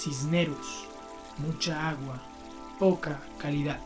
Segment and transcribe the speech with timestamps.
[0.00, 0.86] Cisneros,
[1.36, 2.22] mucha agua,
[2.78, 3.78] poca calidad.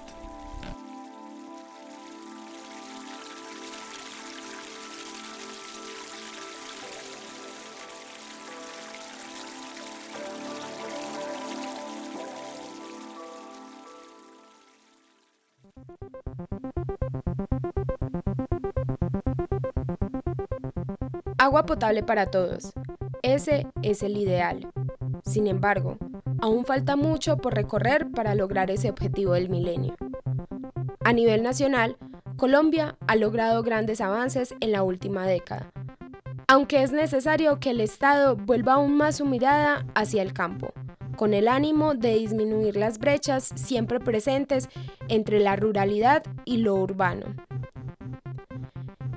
[21.38, 22.72] Agua potable para todos.
[23.22, 24.70] Ese es el ideal.
[25.24, 25.98] Sin embargo,
[26.44, 29.94] aún falta mucho por recorrer para lograr ese objetivo del milenio.
[31.02, 31.96] A nivel nacional,
[32.36, 35.72] Colombia ha logrado grandes avances en la última década,
[36.46, 40.74] aunque es necesario que el Estado vuelva aún más su mirada hacia el campo,
[41.16, 44.68] con el ánimo de disminuir las brechas siempre presentes
[45.08, 47.24] entre la ruralidad y lo urbano.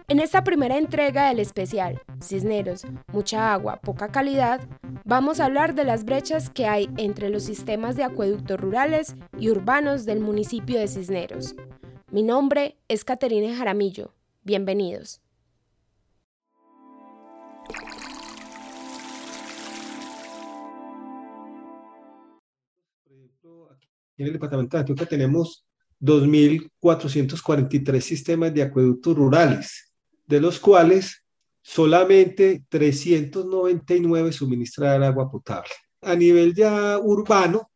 [0.07, 4.61] En esta primera entrega del especial, Cisneros, mucha agua, poca calidad,
[5.07, 9.49] vamos a hablar de las brechas que hay entre los sistemas de acueductos rurales y
[9.49, 11.55] urbanos del municipio de Cisneros.
[12.11, 14.13] Mi nombre es Caterina Jaramillo.
[14.43, 15.21] Bienvenidos.
[24.17, 25.65] En el departamento de Antioquia tenemos
[26.01, 29.93] 2.443 sistemas de acueductos rurales
[30.25, 31.23] de los cuales
[31.67, 35.69] solamente 399 suministran agua potable.
[36.01, 37.69] A nivel ya urbano,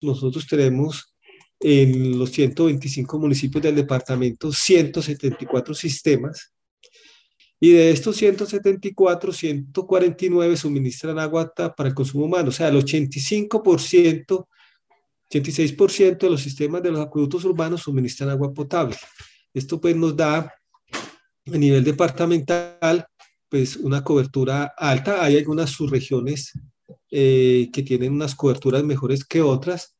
[0.00, 1.14] nosotros tenemos
[1.60, 6.54] en los 125 municipios del departamento 174 sistemas
[7.60, 14.48] y de estos 174, 149 suministran agua para el consumo humano, o sea, el 85%,
[15.28, 18.96] 86% de los sistemas de los acueductos urbanos suministran agua potable.
[19.52, 20.54] Esto pues nos da
[21.46, 23.06] a nivel departamental,
[23.48, 25.24] pues una cobertura alta.
[25.24, 26.52] Hay algunas subregiones
[27.10, 29.96] eh, que tienen unas coberturas mejores que otras.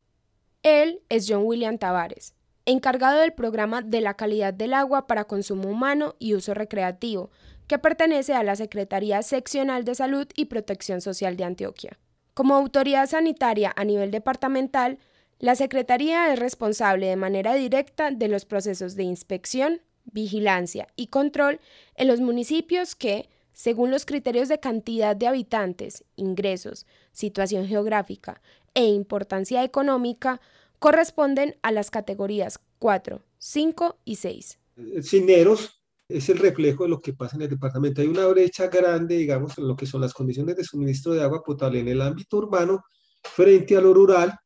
[0.62, 2.34] Él es John William Tavares,
[2.66, 7.30] encargado del programa de la calidad del agua para consumo humano y uso recreativo,
[7.66, 11.98] que pertenece a la Secretaría Seccional de Salud y Protección Social de Antioquia.
[12.34, 14.98] Como autoridad sanitaria a nivel departamental,
[15.38, 21.60] la Secretaría es responsable de manera directa de los procesos de inspección, vigilancia y control
[21.94, 28.40] en los municipios que, según los criterios de cantidad de habitantes, ingresos, situación geográfica
[28.72, 30.40] e importancia económica,
[30.78, 34.58] corresponden a las categorías 4, 5 y 6.
[35.02, 38.00] Cineros es el reflejo de lo que pasa en el departamento.
[38.00, 41.42] Hay una brecha grande, digamos, en lo que son las condiciones de suministro de agua
[41.42, 42.84] potable en el ámbito urbano
[43.24, 44.38] frente a lo rural.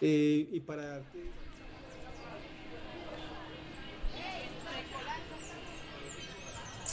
[0.00, 1.02] Eh, y para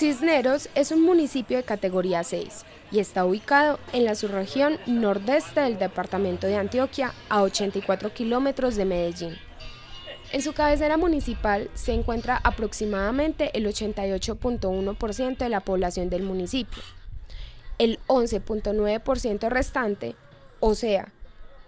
[0.01, 5.77] Cisneros es un municipio de categoría 6 y está ubicado en la subregión nordeste del
[5.77, 9.37] departamento de Antioquia, a 84 kilómetros de Medellín.
[10.31, 16.81] En su cabecera municipal se encuentra aproximadamente el 88.1% de la población del municipio.
[17.77, 20.15] El 11.9% restante,
[20.59, 21.13] o sea,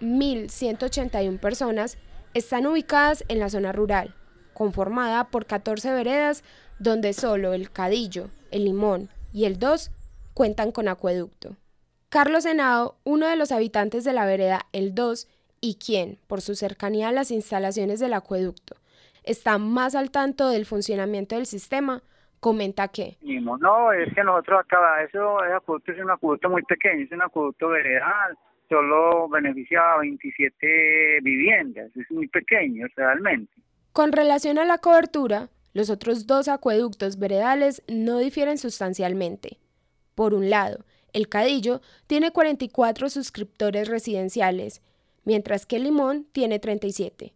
[0.02, 2.00] 1.181 personas,
[2.34, 4.16] están ubicadas en la zona rural,
[4.54, 6.44] conformada por 14 veredas
[6.80, 9.92] donde solo el Cadillo, el Limón y el Dos
[10.34, 11.56] cuentan con acueducto.
[12.10, 15.28] Carlos Senado, uno de los habitantes de la vereda El Dos
[15.62, 18.76] y quien, por su cercanía a las instalaciones del acueducto,
[19.24, 22.02] está más al tanto del funcionamiento del sistema,
[22.40, 23.18] comenta que...
[23.22, 27.70] No, es que nosotros acá, eso acueducto es un acueducto muy pequeño, es un acueducto
[27.70, 28.38] veredal,
[28.70, 33.54] solo beneficia a 27 viviendas, es muy pequeño realmente.
[33.94, 39.60] Con relación a la cobertura, los otros dos acueductos veredales no difieren sustancialmente.
[40.16, 40.84] Por un lado,
[41.14, 44.82] el Cadillo tiene 44 suscriptores residenciales,
[45.26, 47.34] mientras que el Limón tiene 37.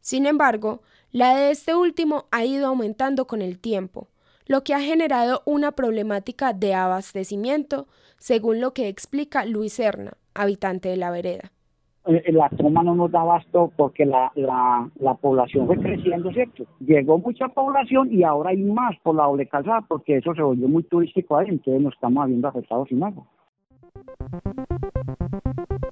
[0.00, 4.08] Sin embargo, la de este último ha ido aumentando con el tiempo,
[4.44, 10.90] lo que ha generado una problemática de abastecimiento, según lo que explica Luis Serna, habitante
[10.90, 11.50] de la vereda.
[12.06, 16.64] Eh, la toma no nos da abasto porque la, la, la, población fue creciendo, ¿cierto?
[16.80, 20.68] Llegó mucha población y ahora hay más por la doble calzada porque eso se volvió
[20.68, 23.24] muy turístico ahí, entonces nos estamos viendo afectados sin agua.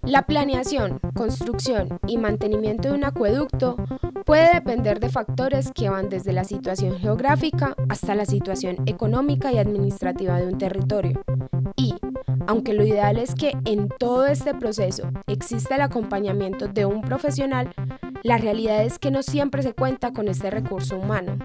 [0.03, 3.77] La planeación, construcción y mantenimiento de un acueducto
[4.27, 9.59] puede depender de factores que van desde la situación geográfica hasta la situación económica y
[9.59, 11.23] administrativa de un territorio.
[11.77, 11.95] Y,
[12.49, 17.73] aunque lo ideal es que en todo este proceso exista el acompañamiento de un profesional,
[18.25, 21.39] la realidad es que no siempre se cuenta con este recurso humano.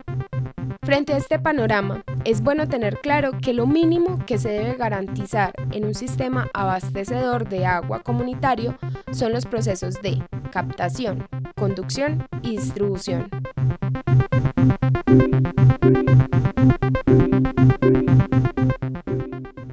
[0.88, 5.52] Frente a este panorama, es bueno tener claro que lo mínimo que se debe garantizar
[5.74, 8.78] en un sistema abastecedor de agua comunitario
[9.12, 13.30] son los procesos de captación, conducción y distribución.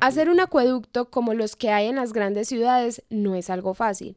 [0.01, 4.17] Hacer un acueducto como los que hay en las grandes ciudades no es algo fácil.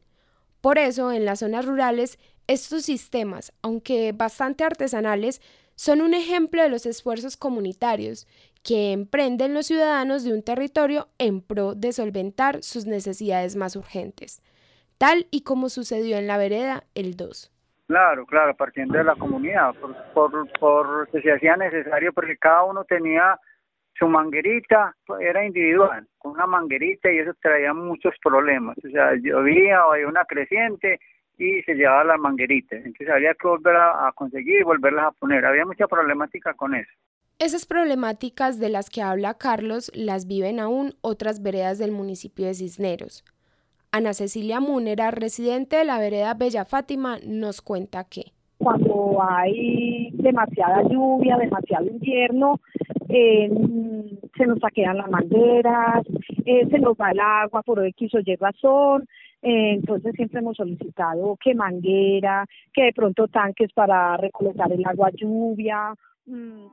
[0.60, 2.18] Por eso, en las zonas rurales,
[2.48, 5.40] estos sistemas, aunque bastante artesanales,
[5.76, 8.26] son un ejemplo de los esfuerzos comunitarios
[8.64, 14.42] que emprenden los ciudadanos de un territorio en pro de solventar sus necesidades más urgentes,
[14.98, 17.52] tal y como sucedió en la vereda el 2.
[17.86, 22.64] Claro, claro, partiendo de la comunidad, por, por, por que se hacía necesario, porque cada
[22.64, 23.38] uno tenía
[23.98, 28.76] su manguerita era individual, con una manguerita y eso traía muchos problemas.
[28.78, 31.00] O sea, llovía o había una creciente
[31.38, 32.84] y se llevaba las mangueritas.
[32.84, 35.44] Entonces había que volver a, conseguir y volverlas a poner.
[35.44, 36.90] Había mucha problemática con eso.
[37.38, 42.54] Esas problemáticas de las que habla Carlos las viven aún otras veredas del municipio de
[42.54, 43.24] Cisneros.
[43.92, 48.32] Ana Cecilia Múnera, residente de la vereda Bella Fátima, nos cuenta que
[48.68, 52.60] cuando hay demasiada lluvia, demasiado invierno,
[53.08, 53.48] eh,
[54.36, 56.04] se nos saquean las mangueras,
[56.44, 59.06] eh, se nos va el agua por X o Y razón,
[59.40, 62.44] eh, entonces siempre hemos solicitado que manguera,
[62.74, 65.94] que de pronto tanques para recolectar el agua lluvia.
[66.26, 66.66] Mm,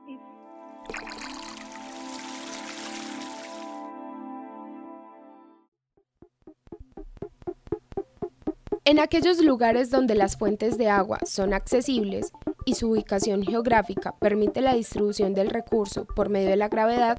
[8.88, 12.30] En aquellos lugares donde las fuentes de agua son accesibles
[12.64, 17.18] y su ubicación geográfica permite la distribución del recurso por medio de la gravedad,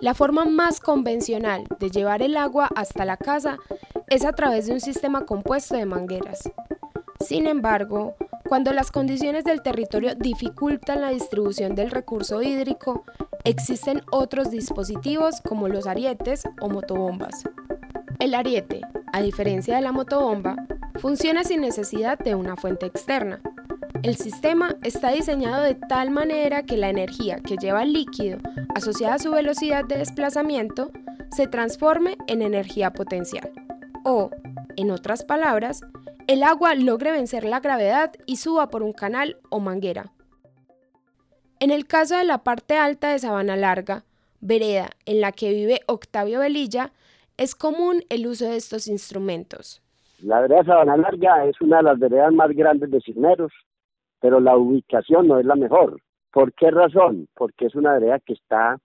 [0.00, 3.58] la forma más convencional de llevar el agua hasta la casa
[4.06, 6.48] es a través de un sistema compuesto de mangueras.
[7.18, 8.14] Sin embargo,
[8.48, 13.02] cuando las condiciones del territorio dificultan la distribución del recurso hídrico,
[13.42, 17.42] existen otros dispositivos como los arietes o motobombas.
[18.20, 18.82] El ariete,
[19.12, 20.59] a diferencia de la motobomba,
[21.00, 23.40] funciona sin necesidad de una fuente externa.
[24.02, 28.38] El sistema está diseñado de tal manera que la energía que lleva el líquido
[28.74, 30.90] asociada a su velocidad de desplazamiento
[31.34, 33.50] se transforme en energía potencial.
[34.04, 34.30] O,
[34.76, 35.80] en otras palabras,
[36.26, 40.12] el agua logre vencer la gravedad y suba por un canal o manguera.
[41.60, 44.04] En el caso de la parte alta de Sabana Larga,
[44.40, 46.92] vereda en la que vive Octavio Velilla,
[47.36, 49.82] es común el uso de estos instrumentos.
[50.22, 53.52] La vereda Sabana Larga es una de las veredas más grandes de Cisneros,
[54.20, 56.00] pero la ubicación no es la mejor.
[56.32, 57.26] ¿Por qué razón?
[57.34, 58.78] Porque es una vereda que está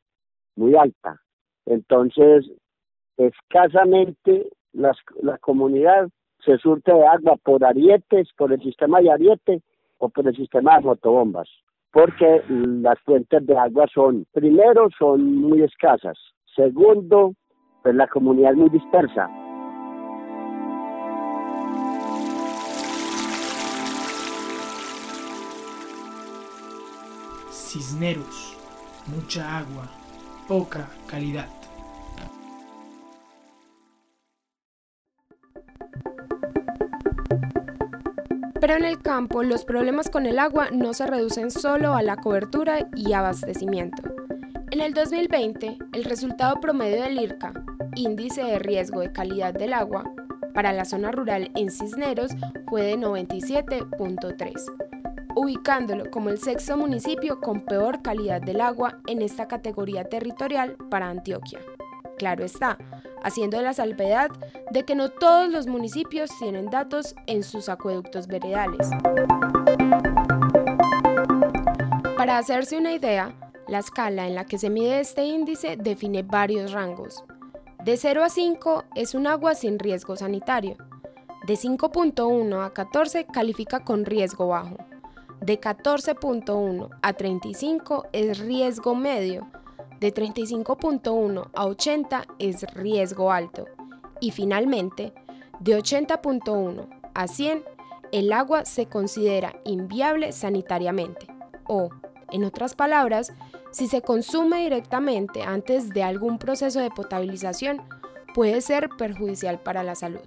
[0.55, 1.19] muy alta.
[1.65, 2.49] Entonces,
[3.17, 6.07] escasamente las, la comunidad
[6.43, 9.61] se surte de agua por arietes, por el sistema de ariete
[9.97, 11.49] o por el sistema de motobombas,
[11.91, 16.17] porque las fuentes de agua son, primero, son muy escasas.
[16.55, 17.33] Segundo,
[17.83, 19.29] pues la comunidad es muy dispersa.
[27.55, 28.53] Cisneros,
[29.07, 29.89] mucha agua,
[30.45, 31.47] poca calidad.
[38.59, 42.17] Pero en el campo los problemas con el agua no se reducen solo a la
[42.17, 44.03] cobertura y abastecimiento.
[44.71, 47.53] En el 2020, el resultado promedio del IRCA,
[47.95, 50.03] Índice de Riesgo de Calidad del Agua,
[50.53, 52.31] para la zona rural en Cisneros
[52.67, 54.94] fue de 97.3
[55.35, 61.09] ubicándolo como el sexto municipio con peor calidad del agua en esta categoría territorial para
[61.09, 61.59] Antioquia.
[62.17, 62.77] Claro está,
[63.23, 64.31] haciendo la salvedad
[64.71, 68.89] de que no todos los municipios tienen datos en sus acueductos veredales.
[72.17, 73.35] Para hacerse una idea,
[73.67, 77.23] la escala en la que se mide este índice define varios rangos.
[77.83, 80.77] De 0 a 5 es un agua sin riesgo sanitario.
[81.45, 84.77] De 5.1 a 14 califica con riesgo bajo
[85.45, 89.47] de 14.1 a 35 es riesgo medio,
[89.99, 93.65] de 35.1 a 80 es riesgo alto
[94.19, 95.13] y finalmente,
[95.59, 97.63] de 80.1 a 100,
[98.11, 101.27] el agua se considera inviable sanitariamente
[101.67, 101.89] o,
[102.31, 103.31] en otras palabras,
[103.71, 107.83] si se consume directamente antes de algún proceso de potabilización,
[108.33, 110.25] puede ser perjudicial para la salud.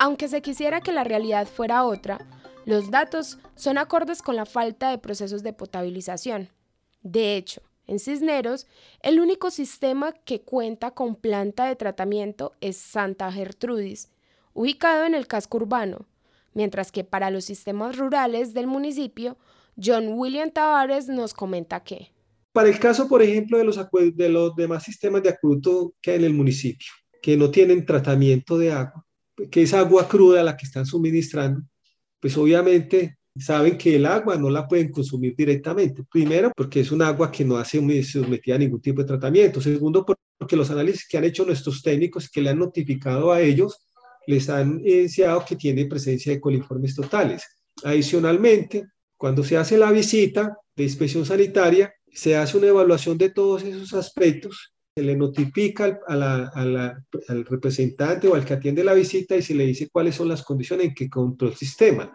[0.00, 2.18] Aunque se quisiera que la realidad fuera otra,
[2.66, 6.50] los datos son acordes con la falta de procesos de potabilización.
[7.00, 8.66] De hecho, en Cisneros,
[9.02, 14.10] el único sistema que cuenta con planta de tratamiento es Santa Gertrudis,
[14.52, 16.06] ubicado en el casco urbano,
[16.54, 19.38] mientras que para los sistemas rurales del municipio,
[19.80, 22.10] John William Tavares nos comenta que
[22.52, 23.78] Para el caso, por ejemplo, de los,
[24.14, 26.88] de los demás sistemas de acueducto que hay en el municipio,
[27.22, 29.06] que no tienen tratamiento de agua,
[29.52, 31.62] que es agua cruda la que están suministrando,
[32.26, 36.02] pues obviamente saben que el agua no la pueden consumir directamente.
[36.10, 39.60] Primero, porque es un agua que no hace sometida a ningún tipo de tratamiento.
[39.60, 40.04] Segundo,
[40.36, 43.78] porque los análisis que han hecho nuestros técnicos que le han notificado a ellos
[44.26, 47.44] les han evidenciado que tiene presencia de coliformes totales.
[47.84, 53.62] Adicionalmente, cuando se hace la visita de inspección sanitaria, se hace una evaluación de todos
[53.62, 57.04] esos aspectos, se le notifica al,
[57.44, 60.86] representante o al que atiende la visita y se le dice cuáles son las condiciones
[60.86, 62.10] en que controla el sistema.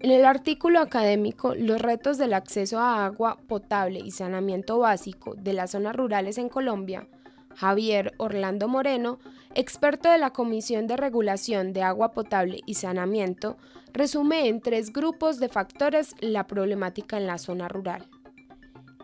[0.00, 5.54] En el artículo académico Los retos del acceso a agua potable y saneamiento básico de
[5.54, 7.08] las zonas rurales en Colombia,
[7.56, 9.18] Javier Orlando Moreno,
[9.54, 13.56] experto de la Comisión de Regulación de Agua Potable y Saneamiento,
[13.92, 18.06] resume en tres grupos de factores la problemática en la zona rural.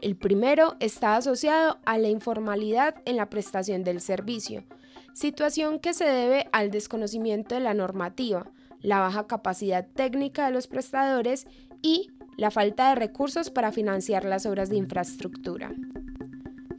[0.03, 4.65] El primero está asociado a la informalidad en la prestación del servicio,
[5.13, 10.67] situación que se debe al desconocimiento de la normativa, la baja capacidad técnica de los
[10.67, 11.47] prestadores
[11.83, 15.73] y la falta de recursos para financiar las obras de infraestructura.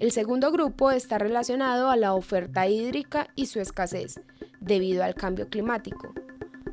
[0.02, 4.20] El segundo grupo está relacionado a la oferta hídrica y su escasez,
[4.60, 6.16] debido al cambio climático.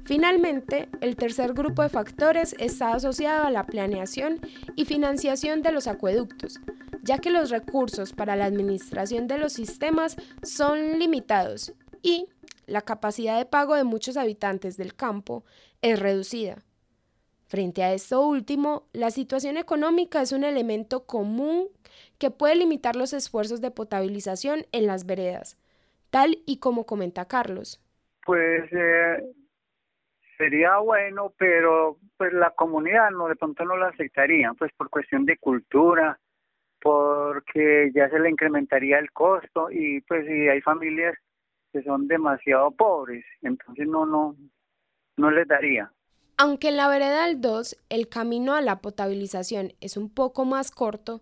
[0.07, 4.41] Finalmente, el tercer grupo de factores está asociado a la planeación
[4.77, 6.59] y financiación de los acueductos,
[7.03, 12.29] ya que los recursos para la administración de los sistemas son limitados y
[12.67, 15.45] la capacidad de pago de muchos habitantes del campo
[15.83, 16.65] es reducida.
[17.49, 21.69] Frente a esto último, la situación económica es un elemento común
[22.19, 25.57] que puede limitar los esfuerzos de potabilización en las veredas,
[26.11, 27.81] tal y como comenta Carlos.
[28.27, 29.23] Pues eh,
[30.37, 35.25] sería bueno, pero pues la comunidad no de pronto no lo aceptaría, pues por cuestión
[35.25, 36.21] de cultura,
[36.83, 41.17] porque ya se le incrementaría el costo y pues si hay familias
[41.73, 44.37] que son demasiado pobres, entonces no, no,
[45.17, 45.91] no les daría.
[46.41, 50.71] Aunque en la vereda del 2 el camino a la potabilización es un poco más
[50.71, 51.21] corto,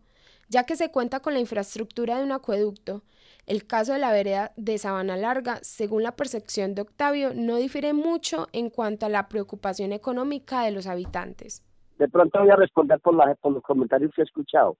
[0.50, 3.02] ya que se cuenta con la infraestructura de un acueducto,
[3.46, 7.94] el caso de la vereda de Sabana Larga, según la percepción de Octavio, no difiere
[7.94, 11.64] mucho en cuanto a la preocupación económica de los habitantes.
[11.98, 14.76] De pronto voy a responder por, la, los comentarios que he escuchado.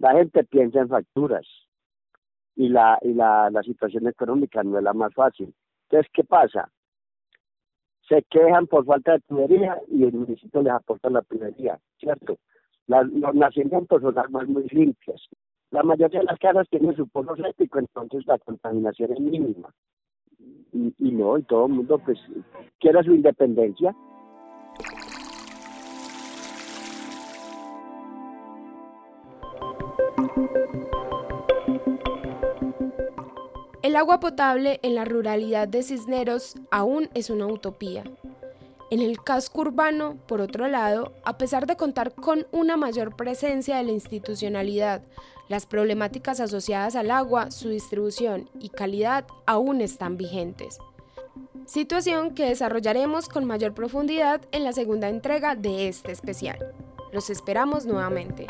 [0.00, 1.46] La gente piensa en facturas,
[2.56, 5.54] y la, y la, la situación económica no es la más fácil.
[5.88, 6.70] Entonces, ¿qué pasa?
[8.08, 12.36] Se quejan por falta de tubería y el municipio les aporta la tubería, ¿cierto?
[12.86, 15.20] los nacimientos son armas muy limpias.
[15.70, 19.74] La mayoría de las casas tienen su pozo séptico, entonces la contaminación es mínima.
[20.72, 22.18] Y, y no, y todo el mundo pues
[22.78, 23.96] quiere su independencia.
[33.94, 38.02] El agua potable en la ruralidad de Cisneros aún es una utopía.
[38.90, 43.76] En el casco urbano, por otro lado, a pesar de contar con una mayor presencia
[43.76, 45.02] de la institucionalidad,
[45.48, 50.78] las problemáticas asociadas al agua, su distribución y calidad aún están vigentes.
[51.64, 56.58] Situación que desarrollaremos con mayor profundidad en la segunda entrega de este especial.
[57.12, 58.48] Los esperamos nuevamente.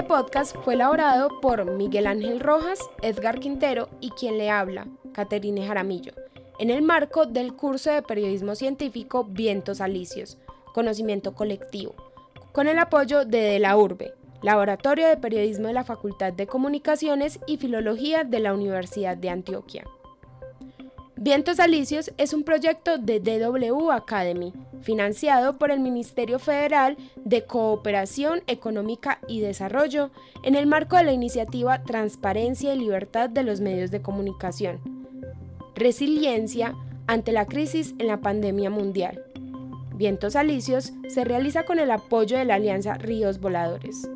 [0.00, 5.66] Este podcast fue elaborado por Miguel Ángel Rojas, Edgar Quintero y quien le habla, Caterine
[5.66, 6.14] Jaramillo,
[6.58, 10.38] en el marco del curso de periodismo científico Vientos Alicios,
[10.72, 11.94] Conocimiento Colectivo,
[12.52, 17.38] con el apoyo de De la Urbe, Laboratorio de Periodismo de la Facultad de Comunicaciones
[17.46, 19.84] y Filología de la Universidad de Antioquia.
[21.22, 26.96] Vientos Alicios es un proyecto de DW Academy, financiado por el Ministerio Federal
[27.26, 30.10] de Cooperación Económica y Desarrollo
[30.44, 34.80] en el marco de la iniciativa Transparencia y Libertad de los Medios de Comunicación.
[35.74, 36.74] Resiliencia
[37.06, 39.22] ante la crisis en la pandemia mundial.
[39.94, 44.08] Vientos Alicios se realiza con el apoyo de la Alianza Ríos Voladores.